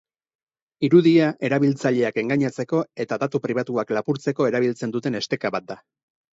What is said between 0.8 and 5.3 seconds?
Irudia erabiltzaileak engainatzeko eta datu pribatuak lapurtzeko erabiltzen duten